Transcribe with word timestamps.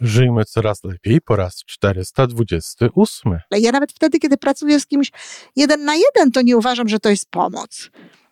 Żyjmy 0.00 0.44
coraz 0.44 0.84
lepiej 0.84 1.20
po 1.20 1.36
raz 1.36 1.64
428. 1.66 3.38
Ja 3.50 3.72
nawet 3.72 3.92
wtedy, 3.92 4.18
kiedy 4.18 4.36
pracuję 4.36 4.80
z 4.80 4.86
kimś 4.86 5.10
jeden 5.56 5.84
na 5.84 5.94
jeden, 5.94 6.32
to 6.32 6.42
nie 6.42 6.56
uważam, 6.56 6.88
że 6.88 6.98
to 6.98 7.10
jest 7.10 7.30
pomoc. 7.30 7.90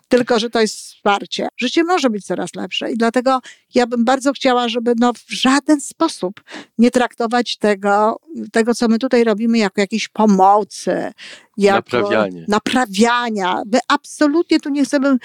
Tylko, 0.08 0.38
że 0.38 0.50
to 0.50 0.60
jest 0.60 0.76
wsparcie. 0.76 1.48
Życie 1.56 1.84
może 1.84 2.10
być 2.10 2.24
coraz 2.26 2.54
lepsze 2.54 2.92
i 2.92 2.96
dlatego 2.96 3.40
ja 3.74 3.86
bym 3.86 4.04
bardzo 4.04 4.32
chciała, 4.32 4.68
żeby 4.68 4.94
no 5.00 5.12
w 5.12 5.32
żaden 5.32 5.80
sposób 5.80 6.40
nie 6.78 6.90
traktować 6.90 7.56
tego, 7.56 8.16
tego 8.52 8.74
co 8.74 8.88
my 8.88 8.98
tutaj 8.98 9.24
robimy, 9.24 9.58
jako 9.58 9.80
jakiejś 9.80 10.08
pomocy, 10.08 11.12
jako 11.56 11.76
Naprawianie. 11.76 12.44
naprawiania. 12.48 13.62
My 13.72 13.78
absolutnie 13.88 14.60
tu 14.60 14.70
nie 14.70 14.84
chcemy 14.84 15.16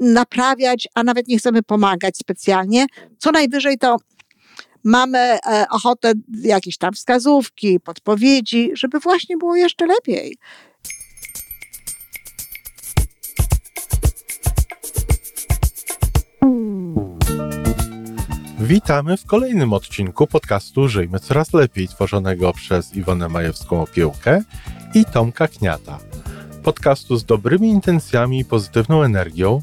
naprawiać, 0.00 0.88
a 0.94 1.02
nawet 1.02 1.28
nie 1.28 1.38
chcemy 1.38 1.62
pomagać 1.62 2.16
specjalnie. 2.16 2.86
Co 3.18 3.30
najwyżej 3.30 3.78
to 3.78 3.96
mamy 4.84 5.18
e, 5.18 5.66
ochotę 5.70 6.12
jakieś 6.42 6.78
tam 6.78 6.92
wskazówki, 6.94 7.80
podpowiedzi, 7.80 8.70
żeby 8.74 9.00
właśnie 9.00 9.36
było 9.36 9.56
jeszcze 9.56 9.86
lepiej. 9.86 10.36
Witamy 18.60 19.16
w 19.16 19.26
kolejnym 19.26 19.72
odcinku 19.72 20.26
podcastu 20.26 20.88
Żyjmy 20.88 21.20
Coraz 21.20 21.52
Lepiej, 21.52 21.88
tworzonego 21.88 22.52
przez 22.52 22.94
Iwonę 22.94 23.26
Majewską-Opiełkę 23.26 24.42
i 24.94 25.04
Tomka 25.04 25.48
Kniata. 25.48 25.98
Podcastu 26.62 27.16
z 27.16 27.24
dobrymi 27.24 27.68
intencjami 27.68 28.40
i 28.40 28.44
pozytywną 28.44 29.02
energią, 29.02 29.62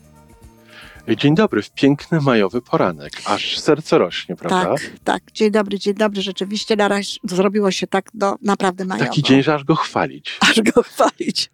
Dzień 1.07 1.35
dobry, 1.35 1.61
w 1.61 1.71
piękny 1.71 2.21
majowy 2.21 2.61
poranek. 2.61 3.13
Aż 3.25 3.59
serce 3.59 3.97
rośnie, 3.97 4.35
prawda? 4.35 4.75
Tak, 4.75 4.81
tak. 5.03 5.31
Dzień 5.33 5.51
dobry, 5.51 5.79
dzień 5.79 5.93
dobry. 5.93 6.21
Rzeczywiście 6.21 6.75
na 6.75 6.87
razie 6.87 7.19
zrobiło 7.23 7.71
się 7.71 7.87
tak 7.87 8.09
no, 8.13 8.37
naprawdę 8.41 8.85
majowo. 8.85 9.09
Taki 9.09 9.23
dzień, 9.23 9.43
że 9.43 9.53
aż 9.53 9.63
go 9.63 9.75
chwalić. 9.75 10.37
Aż 10.51 10.61
go 10.61 10.83
chwalić. 10.83 11.51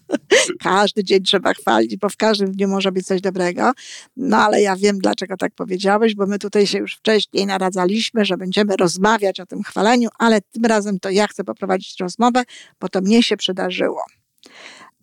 Każdy 0.60 1.04
dzień 1.04 1.22
trzeba 1.22 1.54
chwalić, 1.54 1.96
bo 1.96 2.08
w 2.08 2.16
każdym 2.16 2.52
dniu 2.52 2.68
może 2.68 2.92
być 2.92 3.06
coś 3.06 3.20
dobrego. 3.20 3.72
No 4.16 4.36
ale 4.36 4.62
ja 4.62 4.76
wiem, 4.76 4.98
dlaczego 4.98 5.36
tak 5.36 5.54
powiedziałeś, 5.54 6.14
bo 6.14 6.26
my 6.26 6.38
tutaj 6.38 6.66
się 6.66 6.78
już 6.78 6.94
wcześniej 6.94 7.46
naradzaliśmy, 7.46 8.24
że 8.24 8.36
będziemy 8.36 8.76
rozmawiać 8.76 9.40
o 9.40 9.46
tym 9.46 9.62
chwaleniu, 9.62 10.08
ale 10.18 10.40
tym 10.40 10.64
razem 10.64 11.00
to 11.00 11.10
ja 11.10 11.26
chcę 11.26 11.44
poprowadzić 11.44 12.00
rozmowę, 12.00 12.42
bo 12.80 12.88
to 12.88 13.00
mnie 13.00 13.22
się 13.22 13.36
przydarzyło. 13.36 14.02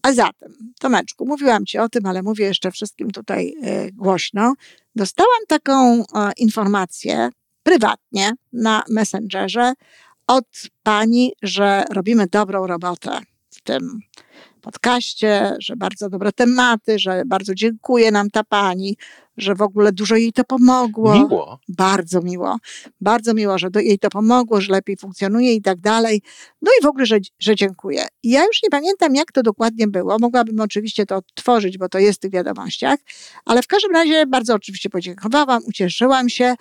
A 0.02 0.14
zatem, 0.14 0.54
Tomeczku, 0.80 1.26
mówiłam 1.26 1.66
Ci 1.66 1.78
o 1.78 1.90
tym, 1.90 2.06
ale 2.06 2.24
mówię 2.24 2.46
jeszcze 2.46 2.72
wszystkim 2.72 3.12
tutaj 3.12 3.54
y, 3.64 3.92
głośno. 3.94 4.54
Dostałam 4.96 5.42
taką 5.48 6.02
y, 6.02 6.06
informację 6.38 7.30
prywatnie 7.64 8.32
na 8.54 8.84
Messengerze 8.90 9.74
od 10.28 10.46
pani, 10.84 11.34
że 11.42 11.84
robimy 11.90 12.28
dobrą 12.28 12.68
robotę 12.68 13.20
w 13.50 13.62
tym 13.62 14.00
podcaście, 14.62 15.56
że 15.60 15.76
bardzo 15.76 16.10
dobre 16.10 16.32
tematy, 16.32 17.00
że 17.00 17.24
bardzo 17.26 17.56
dziękuję 17.56 18.12
nam 18.12 18.30
ta 18.30 18.44
pani, 18.44 18.98
że 19.38 19.56
w 19.56 19.62
ogóle 19.62 19.92
dużo 19.92 20.16
jej 20.16 20.34
to 20.34 20.44
pomogło. 20.44 21.14
Miło. 21.14 21.60
Bardzo 21.68 22.22
miło. 22.22 22.58
Bardzo 23.02 23.34
miło, 23.34 23.58
że 23.58 23.70
do, 23.70 23.80
jej 23.80 24.00
to 24.00 24.10
pomogło, 24.10 24.62
że 24.62 24.72
lepiej 24.72 24.98
funkcjonuje 24.98 25.54
i 25.54 25.62
tak 25.62 25.80
dalej. 25.80 26.22
No 26.62 26.72
i 26.80 26.84
w 26.84 26.86
ogóle, 26.86 27.06
że, 27.06 27.18
że 27.40 27.56
dziękuję. 27.56 28.06
I 28.24 28.30
ja 28.30 28.46
już 28.46 28.64
nie 28.64 28.70
pamiętam, 28.70 29.16
jak 29.16 29.32
to 29.32 29.44
dokładnie 29.44 29.88
było. 29.88 30.18
Mogłabym 30.20 30.60
oczywiście 30.60 31.06
to 31.06 31.16
odtworzyć, 31.16 31.78
bo 31.78 31.90
to 31.90 32.00
jest 32.00 32.20
w 32.20 32.22
tych 32.22 32.32
wiadomościach, 32.32 33.00
ale 33.46 33.62
w 33.62 33.68
każdym 33.68 33.92
razie 33.92 34.26
bardzo 34.26 34.56
oczywiście 34.56 34.90
podziękowałam, 34.90 35.62
ucieszyłam 35.66 36.30
się 36.30 36.56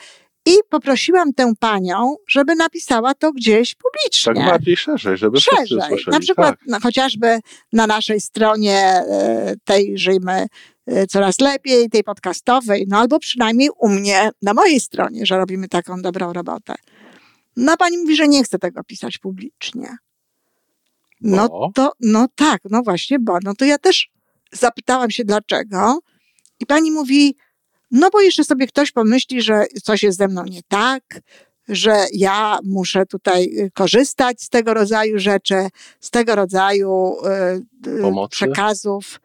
i 0.46 0.54
poprosiłam 0.70 1.32
tę 1.32 1.52
panią, 1.58 2.16
żeby 2.28 2.54
napisała 2.54 3.14
to 3.14 3.32
gdzieś 3.32 3.74
publicznie. 3.74 4.34
Tak 4.34 4.52
bardziej 4.52 4.76
szerzej, 4.76 5.16
żeby 5.16 5.40
wszyscy 5.40 5.66
Szerzej. 5.66 5.88
słyszeli. 5.88 6.14
Na 6.14 6.20
przykład 6.20 6.50
tak. 6.50 6.60
no, 6.66 6.80
chociażby 6.80 7.40
na 7.72 7.86
naszej 7.86 8.20
stronie 8.20 8.78
e, 8.78 9.54
tej 9.64 9.98
Żyjmy 9.98 10.46
e, 10.86 11.06
Coraz 11.06 11.40
Lepiej, 11.40 11.90
tej 11.90 12.04
podcastowej, 12.04 12.84
no 12.88 12.98
albo 12.98 13.18
przynajmniej 13.18 13.68
u 13.78 13.88
mnie, 13.88 14.30
na 14.42 14.54
mojej 14.54 14.80
stronie, 14.80 15.26
że 15.26 15.36
robimy 15.36 15.68
taką 15.68 16.02
dobrą 16.02 16.32
robotę. 16.32 16.74
No 17.56 17.76
pani 17.76 17.98
mówi, 17.98 18.16
że 18.16 18.28
nie 18.28 18.44
chce 18.44 18.58
tego 18.58 18.84
pisać 18.84 19.18
publicznie. 19.18 19.96
No 21.20 21.48
Bo? 21.48 21.70
to, 21.74 21.92
no 22.00 22.28
tak, 22.34 22.60
no 22.70 22.82
właśnie, 22.82 23.18
bo, 23.18 23.38
no 23.44 23.54
to 23.54 23.64
ja 23.64 23.78
też 23.78 24.10
zapytałam 24.52 25.10
się 25.10 25.24
dlaczego 25.24 25.98
i 26.60 26.66
pani 26.66 26.90
mówi, 26.90 27.36
no 27.90 28.10
bo 28.10 28.20
jeszcze 28.20 28.44
sobie 28.44 28.66
ktoś 28.66 28.92
pomyśli, 28.92 29.42
że 29.42 29.64
coś 29.82 30.02
jest 30.02 30.18
ze 30.18 30.28
mną 30.28 30.44
nie 30.44 30.62
tak, 30.68 31.20
że 31.68 32.06
ja 32.12 32.58
muszę 32.64 33.06
tutaj 33.06 33.44
y, 33.44 33.70
korzystać 33.74 34.42
z 34.42 34.48
tego 34.48 34.74
rodzaju 34.74 35.18
rzeczy, 35.18 35.68
z 36.00 36.10
tego 36.10 36.34
rodzaju 36.34 37.16
y, 37.86 37.90
y, 37.90 38.02
Pomocy? 38.02 38.30
przekazów. 38.30 39.20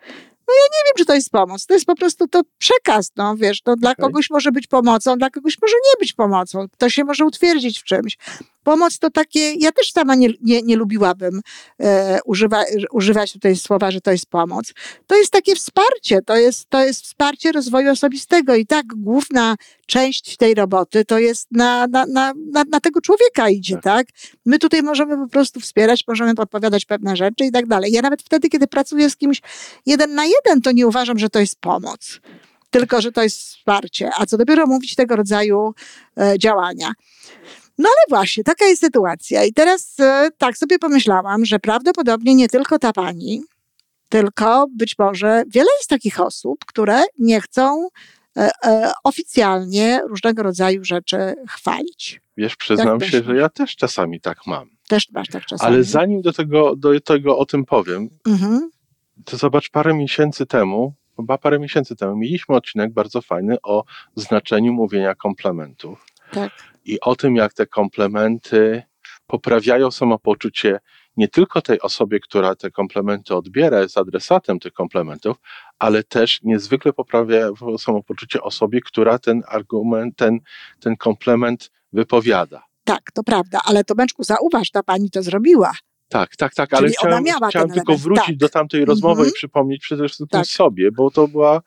No 0.48 0.54
ja 0.54 0.64
nie 0.64 0.84
wiem, 0.86 0.94
czy 0.98 1.06
to 1.06 1.14
jest 1.14 1.30
pomoc. 1.30 1.66
To 1.66 1.74
jest 1.74 1.86
po 1.86 1.96
prostu 1.96 2.28
to 2.28 2.42
przekaz, 2.58 3.12
no 3.16 3.36
wiesz, 3.36 3.62
to 3.62 3.76
dla 3.76 3.92
Okej. 3.92 4.04
kogoś 4.04 4.30
może 4.30 4.52
być 4.52 4.68
pomocą, 4.68 5.18
dla 5.18 5.30
kogoś 5.30 5.58
może 5.62 5.74
nie 5.74 6.00
być 6.00 6.14
pomocą. 6.14 6.70
Ktoś 6.70 6.94
się 6.94 7.04
może 7.04 7.26
utwierdzić 7.26 7.80
w 7.80 7.84
czymś. 7.84 8.18
Pomoc 8.66 9.00
to 9.00 9.10
takie, 9.10 9.54
ja 9.54 9.72
też 9.72 9.92
sama 9.92 10.16
nie, 10.16 10.30
nie, 10.42 10.62
nie 10.62 10.76
lubiłabym 10.76 11.42
e, 11.80 12.20
używa, 12.26 12.64
używać 12.92 13.34
tutaj 13.34 13.56
słowa, 13.56 13.92
że 13.92 14.02
to 14.02 14.12
jest 14.12 14.26
pomoc. 14.26 14.74
To 15.08 15.16
jest 15.16 15.32
takie 15.32 15.56
wsparcie, 15.56 16.22
to 16.22 16.36
jest, 16.36 16.70
to 16.70 16.84
jest 16.84 17.04
wsparcie 17.04 17.52
rozwoju 17.52 17.92
osobistego 17.92 18.56
i 18.56 18.66
tak 18.66 18.86
główna 18.86 19.56
część 19.86 20.38
tej 20.38 20.56
roboty 20.56 21.06
to 21.06 21.20
jest 21.20 21.48
na, 21.52 21.88
na, 21.88 22.06
na, 22.06 22.34
na, 22.52 22.64
na 22.64 22.80
tego 22.80 23.02
człowieka 23.02 23.50
idzie, 23.50 23.76
Tak. 23.76 23.84
tak. 23.84 24.08
My 24.46 24.60
tutaj 24.60 24.84
możemy 24.84 25.18
po 25.18 25.28
prostu 25.28 25.60
wspierać, 25.60 26.04
możemy 26.08 26.36
podpowiadać 26.36 26.86
pewne 26.86 27.16
rzeczy 27.16 27.46
i 27.46 27.52
tak 27.52 27.68
dalej. 27.68 27.92
Ja 27.92 28.02
nawet 28.02 28.22
wtedy, 28.22 28.50
kiedy 28.50 28.68
pracuję 28.68 29.10
z 29.10 29.16
kimś 29.16 29.42
jeden 29.86 30.16
na 30.16 30.26
jeden, 30.26 30.62
to 30.62 30.72
nie 30.72 30.88
uważam, 30.88 31.20
że 31.20 31.30
to 31.30 31.40
jest 31.40 31.60
pomoc. 31.60 32.20
Tylko, 32.70 33.02
że 33.02 33.12
to 33.12 33.24
jest 33.24 33.40
wsparcie. 33.40 34.10
A 34.18 34.26
co 34.26 34.38
dopiero 34.38 34.68
mówić 34.68 34.96
tego 34.96 35.16
rodzaju 35.16 35.74
e, 36.18 36.40
działania. 36.40 36.94
No 37.78 37.90
ale 37.90 38.18
właśnie, 38.20 38.44
taka 38.44 38.66
jest 38.66 38.82
sytuacja. 38.82 39.44
I 39.44 39.54
teraz 39.54 40.00
e, 40.00 40.30
tak 40.38 40.58
sobie 40.58 40.80
pomyślałam, 40.80 41.46
że 41.46 41.60
prawdopodobnie 41.60 42.36
nie 42.36 42.50
tylko 42.50 42.80
ta 42.80 42.94
pani, 42.94 43.42
tylko 44.10 44.66
być 44.78 44.98
może 45.00 45.44
wiele 45.48 45.70
jest 45.80 45.90
takich 45.90 46.20
osób, 46.22 46.66
które 46.68 47.04
nie 47.20 47.42
chcą 47.42 47.88
e, 48.38 48.50
e, 48.66 48.92
oficjalnie 49.04 50.02
różnego 50.10 50.44
rodzaju 50.44 50.84
rzeczy 50.86 51.36
chwalić. 51.50 52.22
Wiesz, 52.38 52.56
przyznam 52.56 53.02
się, 53.02 53.24
że 53.24 53.36
ja 53.36 53.50
też 53.50 53.76
czasami 53.76 54.22
tak 54.22 54.38
mam. 54.48 54.70
Też 54.88 55.12
masz 55.12 55.28
tak 55.28 55.46
czasami. 55.46 55.74
Ale 55.74 55.84
zanim 55.84 56.22
do 56.22 56.34
tego, 56.34 56.76
do 56.76 57.00
tego 57.02 57.38
o 57.38 57.46
tym 57.46 57.66
powiem, 57.66 58.10
Mhm. 58.28 58.70
to 59.26 59.38
zobacz, 59.38 59.70
parę 59.70 59.94
miesięcy 59.94 60.46
temu, 60.46 60.94
chyba 61.18 61.38
parę 61.38 61.60
miesięcy 61.60 61.96
temu, 61.96 62.16
mieliśmy 62.16 62.56
odcinek 62.56 62.94
bardzo 62.94 63.22
fajny 63.22 63.58
o 63.64 63.84
znaczeniu 64.16 64.74
mówienia 64.74 65.16
komplementów 65.16 66.06
Tak. 66.32 66.52
I 66.86 67.00
o 67.00 67.16
tym, 67.16 67.36
jak 67.36 67.54
te 67.54 67.66
komplementy 67.68 68.84
poprawiają 69.28 69.92
samopoczucie 69.92 70.80
nie 71.18 71.28
tylko 71.28 71.62
tej 71.62 71.82
osobie, 71.82 72.20
która 72.20 72.56
te 72.56 72.72
komplementy 72.72 73.36
odbiera, 73.36 73.82
jest 73.82 73.98
adresatem 73.98 74.60
tych 74.60 74.74
komplementów, 74.74 75.38
ale 75.80 76.04
też 76.04 76.42
niezwykle 76.44 76.94
poprawia 76.94 77.48
samopoczucie 77.78 78.42
osobie, 78.42 78.82
która 78.82 79.20
ten 79.20 79.44
argument, 79.48 80.16
ten, 80.16 80.40
ten 80.80 80.98
komplement 80.98 81.72
wypowiada. 81.94 82.64
Tak, 82.84 83.12
to 83.14 83.24
prawda, 83.24 83.60
ale 83.66 83.84
Tomeczku, 83.84 84.24
zauważ, 84.24 84.72
ta 84.72 84.84
pani 84.84 85.10
to 85.10 85.24
zrobiła. 85.24 85.72
Tak, 86.10 86.36
tak, 86.36 86.54
tak, 86.54 86.74
ale 86.74 86.82
Czyli 86.88 86.98
ona 86.98 87.22
chciałem, 87.22 87.50
chciałem 87.50 87.70
tylko 87.70 87.94
element, 87.94 88.04
wrócić 88.04 88.26
tak. 88.28 88.38
do 88.38 88.50
tamtej 88.50 88.86
rozmowy 88.86 89.22
Mhm. 89.22 89.30
i 89.30 89.34
przypomnieć 89.34 89.82
przede 89.82 90.08
wszystkim 90.08 90.28
Tak. 90.28 90.46
sobie, 90.46 90.92
bo 90.92 91.12
to 91.12 91.28
była 91.28 91.62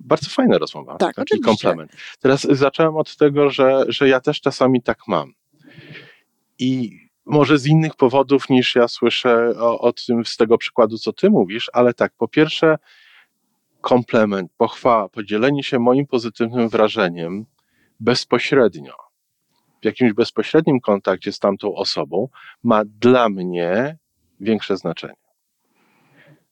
bardzo 0.00 0.30
fajna 0.30 0.58
rozmowa, 0.58 0.96
Tak, 0.96 1.16
taki 1.16 1.34
oczywiście. 1.34 1.50
komplement. 1.50 1.92
Teraz 2.20 2.40
zacząłem 2.40 2.96
od 2.96 3.16
tego, 3.16 3.50
że, 3.50 3.84
że 3.88 4.08
ja 4.08 4.20
też 4.20 4.40
czasami 4.40 4.82
tak 4.82 4.98
mam. 5.08 5.32
I 6.58 7.00
może 7.26 7.58
z 7.58 7.66
innych 7.66 7.94
powodów 7.94 8.48
niż 8.48 8.74
ja 8.74 8.88
słyszę 8.88 9.52
o, 9.58 9.80
o 9.80 9.92
tym, 9.92 10.24
z 10.24 10.36
tego 10.36 10.58
przykładu, 10.58 10.98
co 10.98 11.12
ty 11.12 11.30
mówisz, 11.30 11.70
ale 11.72 11.94
tak, 11.94 12.12
po 12.18 12.28
pierwsze, 12.28 12.78
komplement, 13.80 14.52
pochwała, 14.56 15.08
podzielenie 15.08 15.62
się 15.62 15.78
moim 15.78 16.06
pozytywnym 16.06 16.68
wrażeniem 16.68 17.46
bezpośrednio, 18.00 18.94
w 19.82 19.84
jakimś 19.84 20.12
bezpośrednim 20.12 20.80
kontakcie 20.80 21.32
z 21.32 21.38
tamtą 21.38 21.74
osobą, 21.74 22.28
ma 22.62 22.82
dla 22.84 23.28
mnie 23.28 23.96
większe 24.40 24.76
znaczenie. 24.76 25.26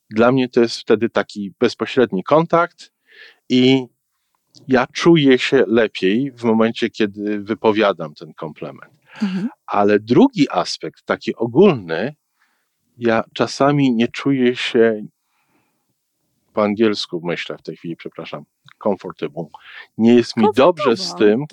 Dla 0.09 0.31
mnie 0.31 0.49
to 0.49 0.61
jest 0.61 0.77
wtedy 0.79 1.09
taki 1.09 1.53
bezpośredni 1.59 2.23
kontakt 2.23 2.94
i 3.49 3.87
ja 4.67 4.87
czuję 4.93 5.39
się 5.39 5.63
lepiej 5.67 6.31
w 6.31 6.43
momencie, 6.43 6.89
kiedy 6.89 7.39
wypowiadam 7.39 8.13
ten 8.13 8.33
komplement. 8.33 8.93
Mhm. 9.21 9.49
Ale 9.67 9.99
drugi 9.99 10.49
aspekt, 10.49 11.05
taki 11.05 11.35
ogólny, 11.35 12.15
ja 12.97 13.23
czasami 13.33 13.93
nie 13.93 14.07
czuję 14.07 14.55
się 14.55 15.05
po 16.55 16.63
angielsku 16.63 17.21
myślę 17.23 17.57
w 17.57 17.61
tej 17.61 17.77
chwili, 17.77 17.95
przepraszam, 17.95 18.43
comfortable. 18.83 19.45
Nie 19.97 20.15
jest 20.15 20.37
mi 20.37 20.47
dobrze 20.55 20.97
z 20.97 21.15
tym, 21.15 21.45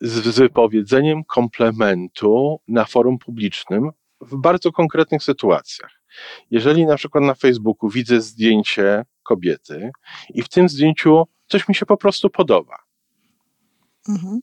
z, 0.00 0.26
z 0.26 0.38
wypowiedzeniem 0.38 1.24
komplementu 1.24 2.60
na 2.68 2.84
forum 2.84 3.18
publicznym 3.18 3.90
w 4.20 4.36
bardzo 4.36 4.72
konkretnych 4.72 5.22
sytuacjach. 5.22 5.90
Jeżeli 6.50 6.86
na 6.86 6.96
przykład 6.96 7.24
na 7.24 7.34
Facebooku 7.34 7.90
widzę 7.90 8.20
zdjęcie 8.20 9.04
kobiety 9.22 9.90
i 10.34 10.42
w 10.42 10.48
tym 10.48 10.68
zdjęciu 10.68 11.24
coś 11.46 11.68
mi 11.68 11.74
się 11.74 11.86
po 11.86 11.96
prostu 11.96 12.30
podoba, 12.30 12.78
mhm. 14.08 14.40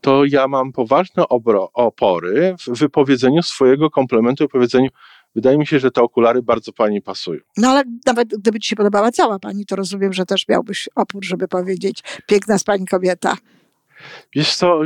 to 0.00 0.24
ja 0.24 0.48
mam 0.48 0.72
poważne 0.72 1.28
opory 1.74 2.54
w 2.66 2.78
wypowiedzeniu 2.78 3.42
swojego 3.42 3.90
komplementu, 3.90 4.48
w 4.48 4.50
powiedzeniu, 4.50 4.88
Wydaje 5.36 5.58
mi 5.58 5.66
się, 5.66 5.78
że 5.78 5.90
te 5.90 6.02
okulary 6.02 6.42
bardzo 6.42 6.72
pani 6.72 7.02
pasują. 7.02 7.40
No 7.56 7.68
ale 7.68 7.82
nawet 8.06 8.28
gdyby 8.28 8.60
ci 8.60 8.68
się 8.68 8.76
podobała 8.76 9.12
cała 9.12 9.38
pani, 9.38 9.66
to 9.66 9.76
rozumiem, 9.76 10.12
że 10.12 10.26
też 10.26 10.48
miałbyś 10.48 10.88
opór, 10.94 11.24
żeby 11.24 11.48
powiedzieć, 11.48 12.02
piękna 12.26 12.54
jest 12.54 12.66
pani 12.66 12.86
kobieta. 12.86 13.36
Wiesz 14.34 14.56
co, 14.56 14.80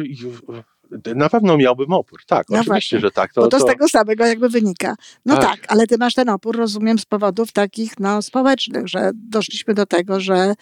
na 1.14 1.28
pewno 1.28 1.56
miałbym 1.56 1.92
opór, 1.92 2.20
tak, 2.26 2.46
no 2.48 2.60
oczywiście, 2.60 2.70
właśnie. 2.70 3.00
że 3.00 3.10
tak. 3.10 3.32
To, 3.32 3.40
Bo 3.40 3.48
to, 3.48 3.58
to, 3.58 3.64
z 3.64 3.66
tego 3.66 3.88
samego 3.88 4.26
jakby 4.26 4.48
wynika. 4.48 4.94
No 5.26 5.36
tak. 5.36 5.44
tak. 5.44 5.64
ale 5.68 5.86
ty 5.86 5.98
masz 5.98 6.14
ten 6.14 6.28
opór, 6.28 6.56
rozumiem, 6.56 6.98
z 6.98 7.04
powodów 7.04 7.52
takich 7.52 8.00
no, 8.00 8.22
społecznych, 8.22 8.88
że 8.88 9.10
doszliśmy 9.14 9.74
do 9.74 9.86
tego, 9.86 10.20
że 10.20 10.54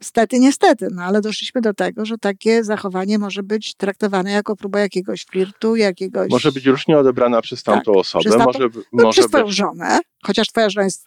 Stety, 0.00 0.38
niestety, 0.38 0.88
no 0.92 1.02
ale 1.02 1.20
doszliśmy 1.20 1.60
do 1.60 1.74
tego, 1.74 2.04
że 2.04 2.18
takie 2.18 2.64
zachowanie 2.64 3.18
może 3.18 3.42
być 3.42 3.74
traktowane 3.74 4.32
jako 4.32 4.56
próba 4.56 4.80
jakiegoś 4.80 5.24
flirtu, 5.24 5.76
jakiegoś... 5.76 6.30
Może 6.30 6.52
być 6.52 6.66
różnie 6.66 6.98
odebrana 6.98 7.42
przez 7.42 7.62
tamtą 7.62 7.92
tak, 7.92 8.00
osobę. 8.00 8.20
Przez 8.20 8.32
tamtą, 8.36 8.46
może, 8.46 8.68
no, 8.92 9.02
może 9.04 9.20
przez 9.20 9.26
twoją 9.26 9.44
być... 9.44 9.54
żonę, 9.54 9.98
chociaż 10.22 10.48
twoja 10.48 10.70
żona 10.70 10.84
jest 10.84 11.06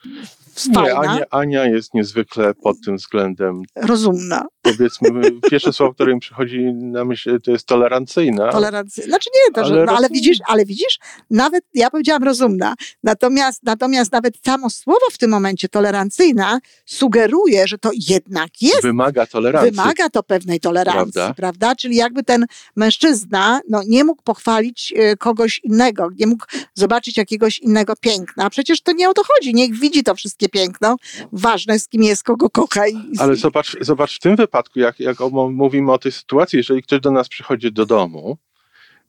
fajna. 0.56 0.81
Nie, 0.83 0.95
Ania, 0.95 1.25
Ania 1.31 1.65
jest 1.65 1.94
niezwykle 1.94 2.53
pod 2.53 2.81
tym 2.85 2.97
względem... 2.97 3.62
Rozumna. 3.75 4.45
Powiedzmy, 4.62 5.09
pierwsze 5.51 5.73
słowo, 5.73 5.94
które 5.94 6.13
mi 6.13 6.19
przychodzi 6.19 6.63
na 6.73 7.06
myśl, 7.06 7.41
to 7.41 7.51
jest 7.51 7.67
tolerancyjna. 7.67 8.51
Tolerancyjna. 8.51 9.09
Znaczy 9.09 9.29
nie, 9.35 9.53
to, 9.53 9.62
ale, 9.62 9.75
że, 9.75 9.85
no, 9.85 9.97
ale 9.97 10.09
widzisz, 10.09 10.38
ale 10.45 10.65
widzisz, 10.65 11.00
nawet, 11.29 11.65
ja 11.73 11.89
powiedziałam 11.89 12.23
rozumna, 12.23 12.73
natomiast, 13.03 13.63
natomiast 13.63 14.12
nawet 14.12 14.33
samo 14.45 14.69
słowo 14.69 15.06
w 15.12 15.18
tym 15.18 15.29
momencie 15.29 15.69
tolerancyjna 15.69 16.59
sugeruje, 16.85 17.68
że 17.68 17.77
to 17.77 17.89
jednak 18.09 18.61
jest. 18.61 18.81
Wymaga 18.81 19.25
tolerancji. 19.25 19.71
Wymaga 19.71 20.09
to 20.09 20.23
pewnej 20.23 20.59
tolerancji, 20.59 21.13
prawda? 21.13 21.33
prawda? 21.33 21.75
Czyli 21.75 21.95
jakby 21.95 22.23
ten 22.23 22.45
mężczyzna 22.75 23.61
no, 23.69 23.81
nie 23.88 24.03
mógł 24.03 24.23
pochwalić 24.23 24.94
y, 24.97 25.18
kogoś 25.18 25.59
innego, 25.63 26.09
nie 26.19 26.27
mógł 26.27 26.45
zobaczyć 26.73 27.18
jakiegoś 27.18 27.59
innego 27.59 27.95
piękna. 27.95 28.50
Przecież 28.50 28.81
to 28.81 28.91
nie 28.91 29.05
o 29.10 29.13
to 29.13 29.22
chodzi. 29.28 29.54
Niech 29.54 29.80
widzi 29.80 30.04
to 30.04 30.16
wszystkie 30.16 30.50
piękno. 30.50 30.96
Ważne 31.31 31.80
z 31.80 31.88
kim 31.88 32.04
jest, 32.04 32.24
kogo 32.24 32.50
kocha. 32.50 32.88
I... 32.88 32.96
Ale 33.19 33.36
zobacz, 33.36 33.78
zobacz 33.81 34.16
w 34.16 34.19
tym 34.19 34.36
wypadku, 34.36 34.80
jak, 34.80 35.00
jak 35.00 35.18
mówimy 35.52 35.92
o 35.92 35.98
tej 35.98 36.12
sytuacji, 36.12 36.57
jeżeli 36.57 36.84
ktoś 36.84 37.00
do 37.00 37.12
nas 37.12 37.30
przychodzi 37.30 37.72
do 37.72 37.86
domu, 37.86 38.38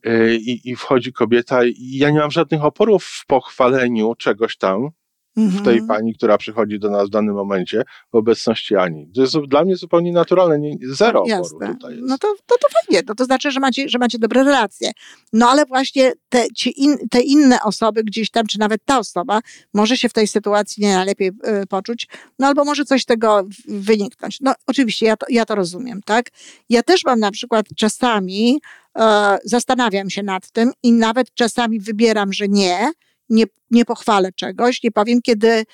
y, 0.06 0.36
i, 0.36 0.70
i 0.70 0.76
wchodzi 0.76 1.12
kobieta, 1.12 1.64
i 1.64 1.96
ja 1.96 2.10
nie 2.10 2.18
mam 2.18 2.30
żadnych 2.30 2.64
oporów 2.64 3.04
w 3.04 3.26
pochwaleniu 3.26 4.14
czegoś 4.14 4.56
tam, 4.56 4.90
w 5.36 5.62
tej 5.62 5.78
mhm. 5.78 5.86
pani, 5.86 6.14
która 6.14 6.38
przychodzi 6.38 6.78
do 6.78 6.90
nas 6.90 7.06
w 7.06 7.10
danym 7.10 7.34
momencie 7.34 7.82
w 8.12 8.14
obecności 8.14 8.76
Ani. 8.76 9.10
To 9.14 9.20
jest 9.20 9.36
dla 9.48 9.64
mnie 9.64 9.76
zupełnie 9.76 10.12
naturalne, 10.12 10.58
nie, 10.58 10.76
zero 10.82 11.24
Jasne. 11.26 11.68
tutaj 11.68 11.96
jest. 11.96 12.08
No 12.08 12.18
to, 12.18 12.34
to, 12.46 12.54
to 12.58 12.68
fajnie, 12.68 13.02
no 13.08 13.14
to 13.14 13.24
znaczy, 13.24 13.50
że 13.50 13.60
macie, 13.60 13.88
że 13.88 13.98
macie 13.98 14.18
dobre 14.18 14.44
relacje. 14.44 14.90
No 15.32 15.48
ale 15.48 15.66
właśnie 15.66 16.12
te, 16.28 16.46
in, 16.76 16.96
te 17.10 17.20
inne 17.20 17.62
osoby 17.62 18.04
gdzieś 18.04 18.30
tam, 18.30 18.46
czy 18.46 18.58
nawet 18.58 18.84
ta 18.84 18.98
osoba 18.98 19.40
może 19.74 19.96
się 19.96 20.08
w 20.08 20.12
tej 20.12 20.26
sytuacji 20.26 20.82
nie 20.82 20.94
najlepiej 20.94 21.28
y, 21.28 21.66
poczuć, 21.66 22.08
no 22.38 22.46
albo 22.46 22.64
może 22.64 22.84
coś 22.84 23.04
tego 23.04 23.48
wyniknąć. 23.68 24.40
No 24.40 24.54
oczywiście, 24.66 25.06
ja 25.06 25.16
to, 25.16 25.26
ja 25.28 25.44
to 25.44 25.54
rozumiem, 25.54 26.00
tak? 26.04 26.30
Ja 26.68 26.82
też 26.82 27.04
mam 27.04 27.20
na 27.20 27.30
przykład 27.30 27.66
czasami, 27.76 28.60
e, 28.98 29.38
zastanawiam 29.44 30.10
się 30.10 30.22
nad 30.22 30.50
tym 30.50 30.72
i 30.82 30.92
nawet 30.92 31.34
czasami 31.34 31.80
wybieram, 31.80 32.32
że 32.32 32.48
nie, 32.48 32.92
nie, 33.28 33.44
nie 33.70 33.84
pochwalę 33.84 34.32
czegoś, 34.32 34.82
nie 34.82 34.92
powiem, 34.92 35.22
kiedy 35.22 35.64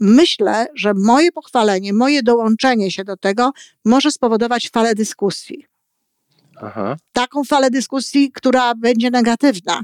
myślę, 0.00 0.66
że 0.74 0.92
moje 0.94 1.32
pochwalenie, 1.32 1.92
moje 1.92 2.22
dołączenie 2.22 2.90
się 2.90 3.04
do 3.04 3.16
tego 3.16 3.52
może 3.84 4.10
spowodować 4.10 4.70
falę 4.70 4.94
dyskusji. 4.94 5.66
Aha. 6.56 6.96
Taką 7.12 7.44
falę 7.44 7.70
dyskusji, 7.70 8.32
która 8.32 8.74
będzie 8.74 9.10
negatywna, 9.10 9.82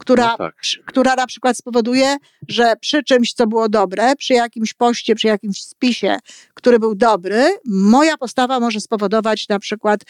która, 0.00 0.26
no 0.26 0.36
tak. 0.36 0.54
która 0.86 1.14
na 1.14 1.26
przykład 1.26 1.56
spowoduje, 1.56 2.16
że 2.48 2.74
przy 2.80 3.02
czymś, 3.02 3.32
co 3.32 3.46
było 3.46 3.68
dobre, 3.68 4.16
przy 4.16 4.34
jakimś 4.34 4.74
poście, 4.74 5.14
przy 5.14 5.26
jakimś 5.26 5.64
spisie, 5.64 6.18
który 6.54 6.78
był 6.78 6.94
dobry, 6.94 7.56
moja 7.66 8.16
postawa 8.16 8.60
może 8.60 8.80
spowodować 8.80 9.48
na 9.48 9.58
przykład 9.58 10.00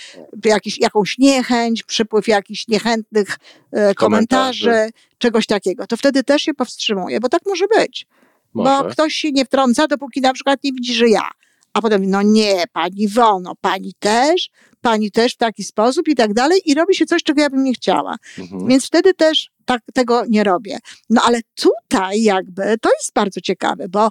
jakiś, 0.45 0.79
jakąś 0.79 1.19
niechęć, 1.19 1.83
przypływ 1.83 2.29
jakichś 2.29 2.69
niechętnych 2.69 3.29
e, 3.73 3.95
komentarzy, 3.95 4.65
komentarzy, 4.65 4.93
czegoś 5.19 5.47
takiego. 5.47 5.87
To 5.87 5.97
wtedy 5.97 6.25
też 6.25 6.43
się 6.43 6.55
powstrzymuje, 6.55 7.21
bo 7.21 7.29
tak 7.29 7.43
może 7.47 7.65
być. 7.79 8.07
Może. 8.55 8.71
Bo 8.71 8.91
ktoś 8.91 9.15
się 9.15 9.33
nie 9.33 9.45
wtrąca, 9.45 9.87
dopóki 9.87 10.21
na 10.21 10.33
przykład 10.33 10.65
nie 10.65 10.73
widzi, 10.73 10.95
że 10.95 11.09
ja. 11.09 11.31
A 11.73 11.83
potem, 11.83 12.11
no 12.11 12.23
nie, 12.23 12.65
pani 12.73 13.09
Wono, 13.09 13.55
pani 13.61 13.95
też, 13.99 14.51
pani 14.81 15.11
też 15.11 15.35
w 15.35 15.37
taki 15.37 15.65
sposób 15.65 16.09
i 16.09 16.15
tak 16.15 16.35
dalej, 16.35 16.61
i 16.65 16.75
robi 16.75 16.95
się 16.95 17.07
coś, 17.07 17.23
czego 17.23 17.41
ja 17.41 17.51
bym 17.51 17.65
nie 17.65 17.73
chciała. 17.73 18.17
Mhm. 18.39 18.69
Więc 18.69 18.87
wtedy 18.87 19.15
też 19.15 19.51
tak, 19.71 19.83
tego 19.95 20.23
nie 20.29 20.45
robię. 20.45 20.79
No 21.11 21.23
ale 21.25 21.41
tutaj 21.55 22.23
jakby 22.23 22.63
to 22.81 22.91
jest 23.01 23.13
bardzo 23.15 23.41
ciekawe, 23.41 23.89
bo 23.89 24.11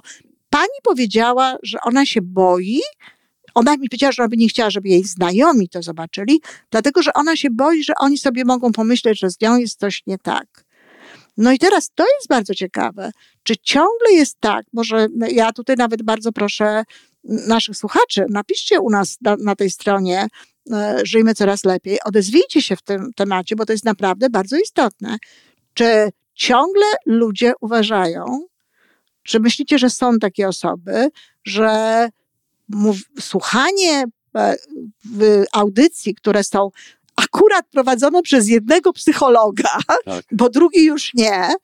pani 0.50 0.78
powiedziała, 0.82 1.56
że 1.62 1.78
ona 1.82 2.06
się 2.06 2.20
boi, 2.22 2.80
ona 3.54 3.76
mi 3.76 3.88
powiedziała, 3.88 4.12
że 4.12 4.22
ona 4.22 4.28
by 4.28 4.36
nie 4.36 4.48
chciała, 4.48 4.70
żeby 4.70 4.88
jej 4.88 5.04
znajomi 5.04 5.68
to 5.68 5.82
zobaczyli, 5.82 6.40
dlatego 6.70 7.02
że 7.02 7.12
ona 7.12 7.36
się 7.36 7.50
boi, 7.50 7.84
że 7.84 7.92
oni 7.98 8.18
sobie 8.18 8.44
mogą 8.44 8.72
pomyśleć, 8.72 9.20
że 9.20 9.30
z 9.30 9.40
nią 9.40 9.58
jest 9.58 9.80
coś 9.80 10.02
nie 10.06 10.18
tak. 10.18 10.64
No 11.36 11.52
i 11.52 11.58
teraz 11.58 11.90
to 11.94 12.04
jest 12.04 12.28
bardzo 12.28 12.54
ciekawe. 12.54 13.10
Czy 13.42 13.56
ciągle 13.56 14.12
jest 14.12 14.36
tak, 14.40 14.66
może 14.72 15.08
ja 15.30 15.52
tutaj 15.52 15.76
nawet 15.76 16.02
bardzo 16.02 16.32
proszę 16.32 16.84
naszych 17.24 17.76
słuchaczy, 17.76 18.24
napiszcie 18.30 18.80
u 18.80 18.90
nas 18.90 19.16
na, 19.20 19.36
na 19.36 19.56
tej 19.56 19.70
stronie 19.70 20.26
e, 20.72 20.98
Żyjmy 21.04 21.34
Coraz 21.34 21.64
Lepiej, 21.64 21.98
odezwijcie 22.04 22.62
się 22.62 22.76
w 22.76 22.82
tym 22.82 23.10
temacie, 23.16 23.56
bo 23.56 23.66
to 23.66 23.72
jest 23.72 23.84
naprawdę 23.84 24.30
bardzo 24.30 24.56
istotne. 24.56 25.16
Czy 25.74 26.10
ciągle 26.34 26.86
ludzie 27.06 27.52
uważają, 27.60 28.46
czy 29.22 29.40
myślicie, 29.40 29.78
że 29.78 29.90
są 29.90 30.18
takie 30.18 30.48
osoby, 30.48 31.08
że 31.44 32.08
słuchanie 33.20 34.04
e, 34.36 34.56
w 35.04 35.44
audycji, 35.52 36.14
które 36.14 36.44
są 36.44 36.70
akurat 37.16 37.66
prowadzone 37.70 38.22
przez 38.22 38.48
jednego 38.48 38.92
psychologa, 38.92 39.78
tak. 40.04 40.24
bo 40.32 40.50
drugi 40.50 40.84
już 40.84 41.14
nie, 41.14 41.54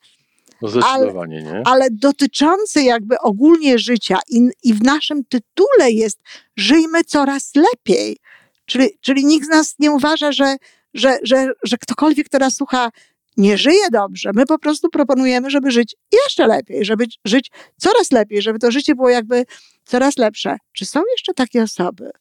no 0.61 0.67
zdecydowanie 0.67 1.37
ale, 1.37 1.53
nie. 1.53 1.61
Ale 1.65 1.87
dotyczące 1.91 2.83
jakby 2.83 3.19
ogólnie 3.19 3.79
życia 3.79 4.19
i, 4.29 4.49
i 4.63 4.73
w 4.73 4.83
naszym 4.83 5.25
tytule 5.25 5.91
jest 5.91 6.19
żyjmy 6.55 7.03
coraz 7.03 7.51
lepiej. 7.55 8.17
Czyli, 8.65 8.89
czyli 9.01 9.25
nikt 9.25 9.45
z 9.45 9.49
nas 9.49 9.75
nie 9.79 9.91
uważa, 9.91 10.31
że, 10.31 10.55
że, 10.93 11.17
że, 11.23 11.51
że 11.63 11.77
ktokolwiek, 11.77 12.27
kto 12.27 12.37
nas 12.37 12.55
słucha, 12.55 12.89
nie 13.37 13.57
żyje 13.57 13.89
dobrze. 13.91 14.31
My 14.35 14.45
po 14.45 14.59
prostu 14.59 14.89
proponujemy, 14.89 15.49
żeby 15.49 15.71
żyć 15.71 15.95
jeszcze 16.25 16.47
lepiej, 16.47 16.85
żeby 16.85 17.05
żyć 17.25 17.51
coraz 17.77 18.11
lepiej, 18.11 18.41
żeby 18.41 18.59
to 18.59 18.71
życie 18.71 18.95
było 18.95 19.09
jakby 19.09 19.45
coraz 19.83 20.17
lepsze. 20.17 20.57
Czy 20.71 20.85
są 20.85 21.01
jeszcze 21.11 21.33
takie 21.33 21.63
osoby, 21.63 22.11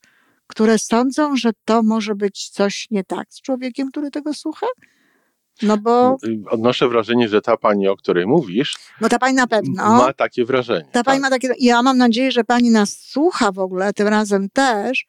które 0.46 0.78
sądzą, 0.78 1.36
że 1.36 1.50
to 1.64 1.82
może 1.82 2.14
być 2.14 2.48
coś 2.48 2.86
nie 2.90 3.04
tak 3.04 3.26
z 3.30 3.40
człowiekiem, 3.40 3.90
który 3.90 4.10
tego 4.10 4.34
słucha? 4.34 4.66
No 5.62 5.76
bo. 5.78 6.16
No, 6.22 6.50
odnoszę 6.50 6.88
wrażenie, 6.88 7.28
że 7.28 7.42
ta 7.42 7.56
pani, 7.56 7.88
o 7.88 7.96
której 7.96 8.26
mówisz. 8.26 8.76
No 9.00 9.08
ta 9.08 9.18
pani 9.18 9.34
na 9.34 9.46
pewno. 9.46 9.96
Ma 9.96 10.12
takie 10.12 10.44
wrażenie. 10.44 10.88
Ta 10.92 11.04
pani 11.04 11.20
tak. 11.20 11.30
ma 11.30 11.36
takie. 11.36 11.48
Ja 11.58 11.82
mam 11.82 11.98
nadzieję, 11.98 12.32
że 12.32 12.44
pani 12.44 12.70
nas 12.70 13.00
słucha 13.00 13.52
w 13.52 13.58
ogóle, 13.58 13.92
tym 13.92 14.08
razem 14.08 14.48
też. 14.50 15.06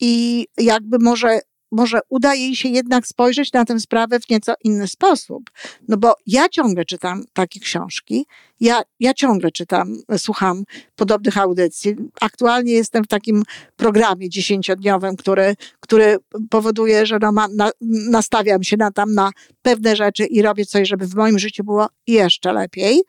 I 0.00 0.46
jakby 0.56 0.98
może 0.98 1.40
może 1.76 2.00
uda 2.08 2.34
jej 2.34 2.56
się 2.56 2.68
jednak 2.68 3.06
spojrzeć 3.06 3.52
na 3.52 3.64
tę 3.64 3.80
sprawę 3.80 4.20
w 4.20 4.30
nieco 4.30 4.54
inny 4.64 4.88
sposób. 4.88 5.50
No 5.88 5.96
bo 5.96 6.14
ja 6.26 6.48
ciągle 6.48 6.84
czytam 6.84 7.24
takie 7.32 7.60
książki, 7.60 8.26
ja, 8.60 8.82
ja 9.00 9.14
ciągle 9.14 9.50
czytam, 9.50 9.96
słucham 10.16 10.64
podobnych 10.96 11.38
audycji. 11.38 11.96
Aktualnie 12.20 12.72
jestem 12.72 13.04
w 13.04 13.08
takim 13.08 13.42
programie 13.76 14.28
dziesięciodniowym, 14.28 15.16
który, 15.16 15.54
który 15.80 16.16
powoduje, 16.50 17.06
że 17.06 17.18
no 17.22 17.32
na, 17.32 17.70
nastawiam 18.10 18.62
się 18.62 18.76
na 18.76 18.90
tam 18.90 19.14
na 19.14 19.30
pewne 19.62 19.96
rzeczy 19.96 20.24
i 20.26 20.42
robię 20.42 20.66
coś, 20.66 20.88
żeby 20.88 21.06
w 21.06 21.14
moim 21.14 21.38
życiu 21.38 21.64
było 21.64 21.88
jeszcze 22.06 22.52
lepiej. 22.52 23.02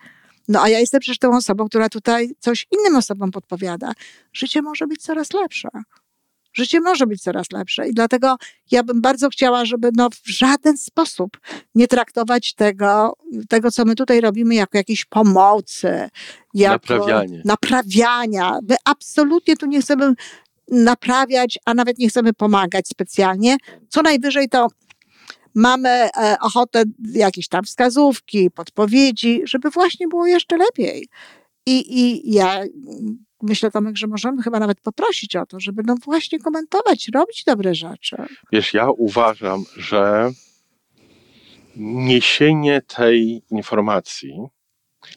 No 0.47 0.61
a 0.61 0.69
ja 0.69 0.79
jestem 0.79 0.99
przecież 0.99 1.19
tą 1.19 1.37
osobą, 1.37 1.67
która 1.67 1.89
tutaj 1.89 2.31
coś 2.39 2.67
innym 2.71 2.95
osobom 2.95 3.31
podpowiada. 3.31 3.91
Życie 4.33 4.61
może 4.61 4.87
być 4.87 5.01
coraz 5.01 5.33
lepsze. 5.33 5.69
Życie 6.57 6.81
może 6.81 7.07
być 7.07 7.21
coraz 7.21 7.51
lepsze 7.51 7.87
i 7.87 7.93
dlatego 7.93 8.35
ja 8.71 8.83
bym 8.83 9.01
bardzo 9.01 9.29
chciała, 9.29 9.65
żeby 9.65 9.89
no 9.95 10.09
w 10.09 10.29
żaden 10.29 10.77
sposób 10.77 11.37
nie 11.75 11.87
traktować 11.87 12.53
tego, 12.53 13.13
tego 13.49 13.71
co 13.71 13.85
my 13.85 13.95
tutaj 13.95 14.21
robimy 14.21 14.55
jako 14.55 14.77
jakiejś 14.77 15.05
pomocy, 15.05 16.09
jako 16.53 16.73
Naprawianie. 16.73 17.41
naprawiania. 17.45 18.59
My 18.69 18.75
absolutnie 18.85 19.57
tu 19.57 19.65
nie 19.65 19.81
chcemy 19.81 20.13
naprawiać, 20.71 21.59
a 21.65 21.73
nawet 21.73 21.97
nie 21.97 22.09
chcemy 22.09 22.33
pomagać 22.33 22.87
specjalnie. 22.87 23.57
Co 23.89 24.01
najwyżej 24.01 24.49
to 24.49 24.67
mamy 25.55 25.89
e, 25.89 26.35
ochotę 26.41 26.83
jakieś 27.13 27.47
tam 27.47 27.63
wskazówki, 27.63 28.51
podpowiedzi, 28.51 29.41
żeby 29.45 29.69
właśnie 29.69 30.07
było 30.07 30.27
jeszcze 30.27 30.57
lepiej. 30.57 31.07
I, 31.65 31.99
i 31.99 32.33
ja 32.33 32.63
myślę, 33.41 33.71
Tomek, 33.71 33.97
że 33.97 34.07
możemy 34.07 34.41
chyba 34.41 34.59
nawet 34.59 34.81
poprosić 34.81 35.35
o 35.35 35.45
to, 35.45 35.59
żeby 35.59 35.83
no 35.85 35.95
właśnie 36.05 36.39
komentować, 36.39 37.09
robić 37.13 37.43
dobre 37.43 37.75
rzeczy. 37.75 38.15
Wiesz, 38.51 38.73
ja 38.73 38.89
uważam, 38.89 39.63
że 39.75 40.31
niesienie 41.75 42.81
tej 42.81 43.43
informacji 43.49 44.47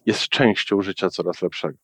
jest 0.06 0.28
częścią 0.28 0.82
życia 0.82 1.10
coraz 1.10 1.42
lepszego. 1.42 1.78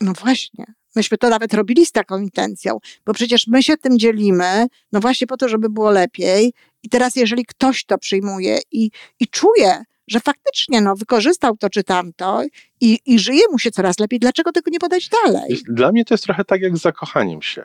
No 0.00 0.12
właśnie. 0.12 0.64
Myśmy 0.96 1.18
to 1.18 1.28
nawet 1.28 1.54
robili 1.54 1.86
z 1.86 1.92
taką 1.92 2.18
intencją, 2.20 2.78
bo 3.06 3.12
przecież 3.12 3.46
my 3.46 3.62
się 3.62 3.76
tym 3.76 3.98
dzielimy, 3.98 4.66
no 4.92 5.00
właśnie 5.00 5.26
po 5.26 5.36
to, 5.36 5.48
żeby 5.48 5.68
było 5.68 5.90
lepiej. 5.90 6.52
I 6.82 6.88
teraz, 6.88 7.16
jeżeli 7.16 7.46
ktoś 7.46 7.84
to 7.84 7.98
przyjmuje 7.98 8.58
i, 8.72 8.90
i 9.20 9.28
czuje, 9.28 9.82
że 10.10 10.20
faktycznie 10.20 10.80
no, 10.80 10.96
wykorzystał 10.96 11.56
to 11.56 11.70
czy 11.70 11.84
tamto 11.84 12.42
i, 12.80 12.98
i 13.06 13.18
żyje 13.18 13.42
mu 13.52 13.58
się 13.58 13.70
coraz 13.70 13.98
lepiej, 13.98 14.18
dlaczego 14.20 14.52
tego 14.52 14.70
nie 14.70 14.78
podać 14.78 15.08
dalej? 15.08 15.58
Dla 15.68 15.92
mnie 15.92 16.04
to 16.04 16.14
jest 16.14 16.24
trochę 16.24 16.44
tak 16.44 16.60
jak 16.60 16.76
z 16.78 16.80
zakochaniem 16.80 17.42
się, 17.42 17.64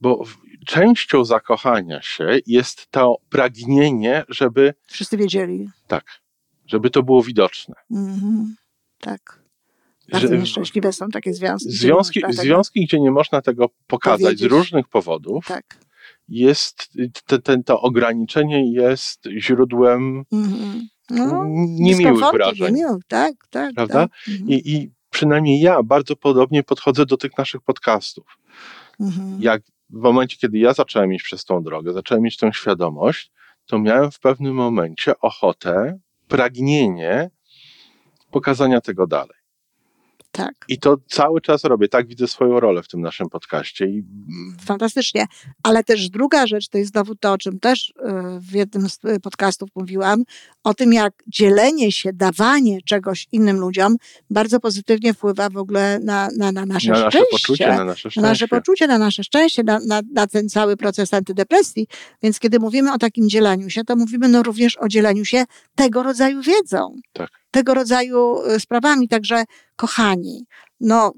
bo 0.00 0.24
częścią 0.66 1.24
zakochania 1.24 2.02
się 2.02 2.38
jest 2.46 2.86
to 2.90 3.16
pragnienie, 3.30 4.24
żeby 4.28 4.74
Wszyscy 4.86 5.16
wiedzieli. 5.16 5.68
tak, 5.86 6.04
żeby 6.66 6.90
to 6.90 7.02
było 7.02 7.22
widoczne. 7.22 7.74
Mhm. 7.90 8.56
Tak. 9.00 9.42
Bardzo 10.12 10.28
Że- 10.28 10.38
nieszczęśliwe 10.38 10.92
są 10.92 11.08
takie 11.08 11.34
związki. 11.34 11.68
gdzie 11.68 11.78
Związki, 11.78 12.20
tego- 12.20 12.32
związki, 12.32 12.84
gdzie 12.86 13.00
nie 13.00 13.10
można 13.10 13.42
tego 13.42 13.70
pokazać 13.86 14.20
z 14.20 14.22
Powiedzieć. 14.24 14.50
różnych 14.50 14.88
powodów, 14.88 15.44
Tak. 15.46 15.78
jest 16.28 16.88
te, 17.26 17.38
te, 17.38 17.62
to 17.62 17.80
ograniczenie 17.80 18.72
jest 18.72 19.24
źródłem 19.38 20.24
Mhm. 20.32 20.88
No, 21.10 21.44
niemiłych 21.68 22.24
wrażeń. 22.32 22.74
Niemiłych, 22.74 23.04
tak, 23.08 23.32
tak. 23.50 23.74
Prawda? 23.74 23.94
Tak. 23.94 24.10
Mhm. 24.28 24.48
I, 24.50 24.72
I 24.72 24.90
przynajmniej 25.10 25.60
ja 25.60 25.82
bardzo 25.82 26.16
podobnie 26.16 26.62
podchodzę 26.62 27.06
do 27.06 27.16
tych 27.16 27.38
naszych 27.38 27.60
podcastów. 27.60 28.38
Mhm. 29.00 29.36
Jak 29.40 29.62
w 29.90 30.00
momencie, 30.02 30.36
kiedy 30.36 30.58
ja 30.58 30.72
zacząłem 30.72 31.12
iść 31.12 31.24
przez 31.24 31.44
tą 31.44 31.62
drogę, 31.62 31.92
zacząłem 31.92 32.22
mieć 32.22 32.36
tę 32.36 32.52
świadomość, 32.52 33.32
to 33.66 33.78
miałem 33.78 34.10
w 34.10 34.20
pewnym 34.20 34.54
momencie 34.54 35.18
ochotę, 35.20 35.98
pragnienie 36.28 37.30
pokazania 38.30 38.80
tego 38.80 39.06
dalej. 39.06 39.37
Tak. 40.38 40.54
I 40.68 40.78
to 40.78 40.96
cały 41.08 41.40
czas 41.40 41.64
robię. 41.64 41.88
Tak 41.88 42.06
widzę 42.06 42.28
swoją 42.28 42.60
rolę 42.60 42.82
w 42.82 42.88
tym 42.88 43.00
naszym 43.00 43.28
podcaście. 43.28 43.86
I 43.86 44.04
Fantastycznie. 44.60 45.26
Ale 45.62 45.84
też 45.84 46.10
druga 46.10 46.46
rzecz, 46.46 46.68
to 46.68 46.78
jest 46.78 46.92
znowu 46.92 47.14
to, 47.14 47.32
o 47.32 47.38
czym 47.38 47.60
też 47.60 47.88
y, 47.90 47.92
w 48.40 48.54
jednym 48.54 48.88
z 48.88 48.98
y, 49.04 49.20
podcastów 49.20 49.68
mówiłam, 49.74 50.24
o 50.64 50.74
tym, 50.74 50.92
jak 50.92 51.12
dzielenie 51.26 51.92
się, 51.92 52.12
dawanie 52.12 52.78
czegoś 52.82 53.26
innym 53.32 53.56
ludziom 53.56 53.96
bardzo 54.30 54.60
pozytywnie 54.60 55.14
wpływa 55.14 55.50
w 55.50 55.56
ogóle 55.56 55.98
na, 55.98 56.28
na, 56.36 56.52
na 56.52 56.66
nasze 56.66 56.92
na 56.92 56.98
nasze 56.98 57.10
szczęście. 57.10 57.30
poczucie, 57.30 57.68
na 57.68 57.84
nasze 57.84 58.00
szczęście. 58.00 58.20
na 58.20 58.28
nasze 58.28 58.48
poczucie, 58.48 58.86
na 58.86 58.98
nasze 58.98 59.24
szczęście, 59.24 59.62
na, 59.62 59.78
na, 59.86 60.00
na 60.12 60.26
ten 60.26 60.48
cały 60.48 60.76
proces 60.76 61.14
antydepresji. 61.14 61.86
Więc 62.22 62.38
kiedy 62.38 62.58
mówimy 62.58 62.92
o 62.92 62.98
takim 62.98 63.28
dzieleniu 63.28 63.70
się, 63.70 63.84
to 63.84 63.96
mówimy 63.96 64.28
no 64.28 64.42
również 64.42 64.76
o 64.76 64.88
dzieleniu 64.88 65.24
się 65.24 65.44
tego 65.74 66.02
rodzaju 66.02 66.42
wiedzą. 66.42 66.96
Tak. 67.12 67.37
Tego 67.50 67.74
rodzaju 67.74 68.42
y, 68.46 68.60
sprawami. 68.60 69.08
Także, 69.08 69.44
kochani, 69.76 70.46
no 70.80 71.12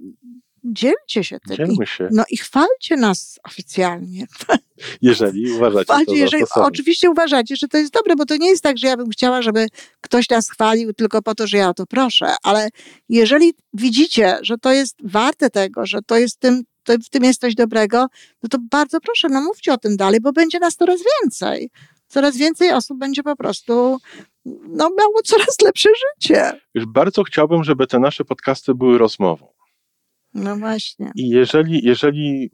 dzielcie 0.65 1.25
się 1.25 1.39
tym. 1.49 1.57
Dzielmy 1.57 1.87
się, 1.87 2.09
no 2.13 2.25
i 2.31 2.37
chwalcie 2.37 2.97
nas 2.97 3.39
oficjalnie. 3.45 4.27
jeżeli 5.03 5.53
uważacie 5.53 5.85
to 5.85 5.93
Chwalcie, 5.93 6.13
za 6.13 6.19
jeżeli 6.19 6.45
oczywiście 6.55 7.11
uważacie, 7.11 7.57
że 7.57 7.69
to 7.69 7.79
jest 7.79 7.93
dobre, 7.93 8.17
bo 8.17 8.27
to 8.27 8.37
nie 8.37 8.49
jest 8.49 8.63
tak, 8.63 8.79
że 8.79 8.87
ja 8.87 8.97
bym 8.97 9.11
chciała, 9.11 9.43
żeby 9.43 9.67
ktoś 10.01 10.29
nas 10.29 10.51
chwalił 10.51 10.93
tylko 10.93 11.23
po 11.23 11.35
to, 11.35 11.47
że 11.47 11.57
ja 11.57 11.69
o 11.69 11.75
to 11.75 11.87
proszę, 11.87 12.35
ale 12.43 12.69
jeżeli 13.09 13.55
widzicie, 13.75 14.39
że 14.43 14.59
to 14.59 14.73
jest 14.73 14.97
warte 15.05 15.51
tego, 15.51 15.87
że 15.87 16.03
to 16.07 16.19
jest 16.19 16.41
tym, 16.41 16.63
to 16.85 16.93
w 16.93 17.09
tym 17.09 17.25
jest 17.25 17.41
coś 17.41 17.55
dobrego, 17.55 18.07
no 18.43 18.49
to 18.49 18.59
bardzo 18.71 19.01
proszę, 19.01 19.29
no 19.29 19.41
mówcie 19.41 19.73
o 19.73 19.79
tym 19.79 19.97
dalej, 19.97 20.21
bo 20.21 20.33
będzie 20.33 20.59
nas 20.59 20.77
coraz 20.77 21.01
więcej. 21.23 21.71
Coraz 22.09 22.37
więcej 22.37 22.73
osób 22.73 22.99
będzie 22.99 23.23
po 23.23 23.37
prostu 23.37 23.99
no, 24.45 24.91
miało 24.99 25.23
coraz 25.25 25.61
lepsze 25.65 25.89
życie. 25.89 26.61
Już 26.75 26.87
bardzo 26.87 27.23
chciałbym, 27.25 27.65
żeby 27.65 27.87
te 27.87 27.99
nasze 27.99 28.25
podcasty 28.25 28.75
były 28.75 28.99
rozmową. 28.99 29.47
No 30.35 30.57
właśnie. 30.57 31.11
I 31.15 31.29
jeżeli, 31.29 31.85
jeżeli, 31.85 32.51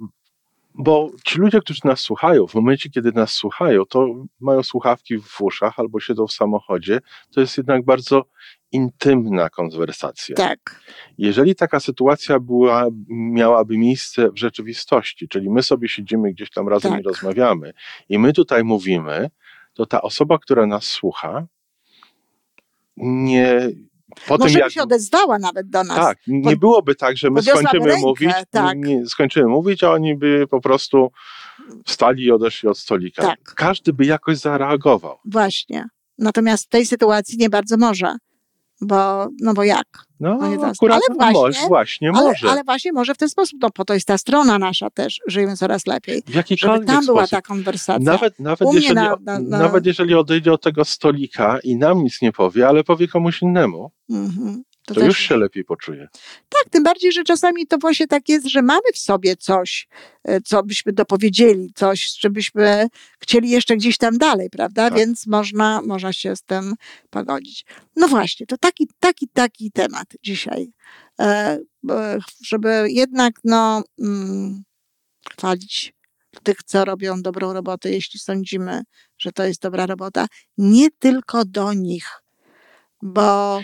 bo 0.75 1.11
ci 1.25 1.39
ludzie, 1.39 1.61
którzy 1.61 1.81
nas 1.85 2.01
słuchają, 2.01 2.47
w 2.47 2.55
momencie, 2.55 2.91
kiedy 2.91 3.13
nas 3.13 3.31
słuchają, 3.31 3.85
to 3.85 4.07
mają 4.41 4.63
słuchawki 4.63 5.19
w 5.19 5.41
uszach 5.41 5.79
albo 5.79 6.01
siedzą 6.01 6.27
w 6.27 6.33
samochodzie, 6.33 7.01
to 7.31 7.41
jest 7.41 7.57
jednak 7.57 7.85
bardzo 7.85 8.25
intymna 8.73 9.51
konwersacja. 9.51 10.37
Tak. 10.37 10.81
Jeżeli 11.19 11.55
taka 11.55 11.81
sytuacja 11.81 12.41
była, 12.41 12.87
miałaby 13.09 13.79
miejsce 13.79 14.31
w 14.31 14.39
rzeczywistości, 14.39 15.29
czyli 15.29 15.51
my 15.51 15.63
sobie 15.63 15.89
siedzimy 15.89 16.33
gdzieś 16.33 16.51
tam 16.51 16.69
razem 16.69 16.93
Tak. 16.93 17.01
i 17.01 17.05
rozmawiamy, 17.05 17.73
i 18.09 18.19
my 18.19 18.33
tutaj 18.33 18.65
mówimy, 18.65 19.31
to 19.75 19.87
ta 19.87 20.03
osoba, 20.03 20.39
która 20.39 20.67
nas 20.67 20.85
słucha, 20.85 21.47
nie. 22.97 23.71
Po 24.27 24.35
Może 24.39 24.45
tym, 24.45 24.55
by 24.55 24.61
jak 24.61 24.71
się 24.73 24.83
odezwała 24.83 25.39
nawet 25.39 25.69
do 25.69 25.85
nas. 25.85 25.97
tak, 25.97 26.19
nie 26.27 26.43
pod- 26.43 26.55
byłoby 26.55 26.95
tak, 26.95 27.17
że 27.17 27.31
my 27.31 27.43
skończymy 27.43 27.87
rękę, 27.87 28.01
mówić, 28.03 28.31
tak. 28.51 28.79
nie, 28.79 29.07
skończymy 29.07 29.47
mówić, 29.49 29.85
a 29.85 29.91
oni 29.93 30.15
by 30.17 30.47
po 30.51 30.61
prostu 30.61 31.11
wstali 31.87 32.25
i 32.25 32.31
odeszli 32.31 32.69
od 32.69 32.79
stolika. 32.79 33.23
Tak. 33.23 33.39
Każdy 33.57 33.93
by 33.93 34.05
jakoś 34.05 34.37
zareagował. 34.39 35.19
Właśnie. 35.25 35.85
Natomiast 36.19 36.65
w 36.67 36.69
tej 36.69 36.87
sytuacji 36.87 37.39
nie 37.39 37.51
bardzo 37.51 37.77
może. 37.77 38.17
Bo, 38.81 39.29
no 39.41 39.55
bo 39.55 39.65
jak? 39.65 39.87
No, 40.21 40.39
No 40.39 40.67
akurat 40.67 41.01
ale 41.19 41.33
właśnie- 41.33 41.69
właśnie 41.69 42.11
Ale, 42.15 42.23
może. 42.29 42.51
ale 42.51 42.65
właśnie 42.65 42.93
może 42.93 43.15
w 43.15 43.19
ten 43.19 43.29
sposób, 43.29 43.59
no 43.63 43.71
po 43.71 43.85
to 43.85 43.95
jest 43.95 44.07
ta 44.07 44.19
strona 44.19 44.59
nasza 44.59 44.91
też, 44.91 45.21
żyjemy 45.29 45.57
coraz 45.57 45.87
lepiej. 45.87 46.23
w 46.27 46.35
jakikolwiek 46.35 46.87
tam 46.87 47.07
była 47.07 47.21
sposób. 47.27 47.31
ta 47.31 47.43
konwersacja. 47.43 48.13
Nawet, 48.13 48.41
nawet, 48.41 48.69
jeżeli, 48.73 48.95
na- 48.95 49.17
na- 49.25 49.39
na- 49.41 49.59
nawet 49.59 49.87
jeżeli 49.87 50.15
odejdzie 50.15 50.53
od 50.53 50.63
tego 50.63 50.85
stolika 50.85 51.59
i 51.65 51.77
nam 51.77 52.03
nic 52.05 52.23
nie 52.23 52.33
powie, 52.33 52.69
ale 52.69 52.85
powie 52.85 53.09
komuś 53.09 53.43
innemu, 53.43 53.91
Mhm. 54.11 54.63
To, 54.87 54.95
też- 54.95 55.05
już 55.05 55.19
się 55.19 55.37
lepiej 55.37 55.65
poczuje. 55.65 56.09
Tak, 56.49 56.71
tym 56.71 56.83
bardziej, 56.83 57.13
że 57.13 57.25
czasami 57.25 57.67
to 57.67 57.79
właśnie 57.79 58.07
tak 58.07 58.29
jest, 58.29 58.47
że 58.47 58.63
mamy 58.63 58.93
w 58.95 58.99
sobie 58.99 59.37
coś, 59.37 59.89
e, 60.25 60.41
co 60.41 60.63
byśmy 60.63 60.93
dopowiedzieli, 60.93 61.73
coś, 61.75 62.11
z 62.11 62.19
czym 62.19 62.33
byśmy 62.33 62.89
chcieli 63.21 63.51
jeszcze 63.51 63.77
gdzieś 63.77 63.99
tam 63.99 64.19
dalej, 64.19 64.51
prawda? 64.51 64.89
Tak. 64.89 64.99
Więc 64.99 65.27
można, 65.27 65.83
można 65.83 66.13
się 66.13 66.37
z 66.37 66.43
tym 66.43 66.75
pogodzić. 67.11 67.65
No 67.97 68.09
właśnie, 68.09 68.47
to 68.47 68.59
taki, 68.59 68.89
taki, 69.01 69.29
taki 69.29 69.71
temat 69.71 70.09
dzisiaj. 70.23 70.73
E, 71.21 71.59
żeby 72.45 72.87
jednak, 72.91 73.35
no, 73.45 73.83
mm, 73.99 74.63
chwalić 75.31 75.97
tych, 76.43 76.63
co 76.63 76.85
robią 76.85 77.23
dobrą 77.23 77.53
robotę, 77.53 77.91
jeśli 77.91 78.21
sądzimy, 78.21 78.83
że 79.19 79.33
to 79.33 79.45
jest 79.45 79.63
dobra 79.63 79.87
robota, 79.87 80.27
nie 80.59 80.91
tylko 80.91 81.45
do 81.45 81.73
nich. 81.73 82.11
Bo 83.03 83.61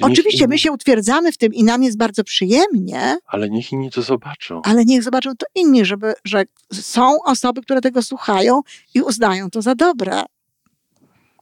Oczywiście 0.00 0.46
my 0.48 0.54
inni- 0.54 0.58
się 0.58 0.72
utwierdzamy 0.72 1.32
w 1.32 1.38
tym 1.38 1.54
i 1.54 1.64
nam 1.64 1.82
jest 1.82 1.96
bardzo 1.98 2.24
przyjemnie, 2.24 3.18
Ale 3.26 3.50
niech 3.50 3.72
inni 3.72 3.90
to 3.90 4.02
zobaczą. 4.02 4.60
ale 4.64 4.84
niech 4.84 5.02
zobaczą 5.02 5.30
to 5.38 5.46
inni, 5.54 5.84
żeby, 5.84 6.14
że 6.24 6.44
są 6.72 7.16
osoby, 7.24 7.62
które 7.62 7.80
tego 7.80 8.02
słuchają 8.02 8.60
i 8.94 9.02
uznają 9.02 9.50
to 9.50 9.62
za 9.62 9.74
dobre. 9.74 10.22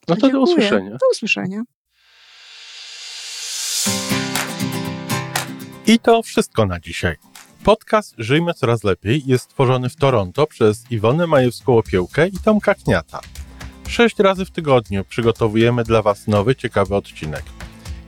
No 0.09 0.17
to 0.17 0.21
do 0.21 0.21
Dziękuję. 0.29 0.43
usłyszenia. 0.43 0.91
Do 0.91 1.07
usłyszenia. 1.13 1.63
I 5.87 5.99
to 5.99 6.23
wszystko 6.23 6.67
na 6.67 6.81
dzisiaj. 6.81 7.17
Podcast 7.65 8.15
Żyjmy 8.19 8.55
Coraz 8.55 8.85
Lepiej 8.85 9.23
jest 9.27 9.45
stworzony 9.45 9.89
w 9.89 9.97
Toronto 9.97 10.47
przez 10.47 10.91
Iwonę 10.91 11.25
Majewską-Opiełkę 11.27 12.29
i 12.29 12.39
Tomka 12.45 12.75
Kniata. 12.75 13.21
Sześć 13.89 14.19
razy 14.19 14.45
w 14.45 14.51
tygodniu 14.51 15.05
przygotowujemy 15.05 15.85
dla 15.85 16.03
Was 16.03 16.27
nowy, 16.27 16.57
ciekawy 16.57 16.95
odcinek. 16.97 17.43